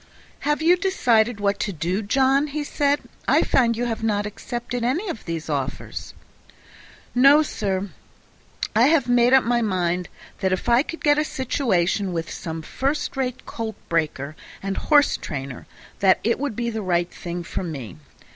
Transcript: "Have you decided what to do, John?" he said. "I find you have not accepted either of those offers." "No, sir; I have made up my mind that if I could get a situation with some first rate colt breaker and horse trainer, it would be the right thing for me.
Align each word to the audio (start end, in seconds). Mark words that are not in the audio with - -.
"Have 0.49 0.63
you 0.63 0.77
decided 0.77 1.39
what 1.39 1.59
to 1.59 1.71
do, 1.71 2.01
John?" 2.01 2.47
he 2.47 2.63
said. 2.63 3.01
"I 3.27 3.43
find 3.43 3.77
you 3.77 3.85
have 3.85 4.01
not 4.03 4.25
accepted 4.25 4.83
either 4.83 5.11
of 5.11 5.23
those 5.25 5.47
offers." 5.47 6.15
"No, 7.13 7.43
sir; 7.43 7.91
I 8.75 8.87
have 8.87 9.07
made 9.07 9.31
up 9.31 9.43
my 9.43 9.61
mind 9.61 10.09
that 10.39 10.51
if 10.51 10.67
I 10.67 10.81
could 10.81 11.03
get 11.03 11.19
a 11.19 11.23
situation 11.23 12.13
with 12.13 12.31
some 12.31 12.63
first 12.63 13.15
rate 13.15 13.45
colt 13.45 13.75
breaker 13.89 14.35
and 14.63 14.75
horse 14.75 15.17
trainer, 15.17 15.67
it 16.01 16.39
would 16.39 16.55
be 16.55 16.71
the 16.71 16.81
right 16.81 17.13
thing 17.13 17.43
for 17.43 17.61
me. 17.61 17.97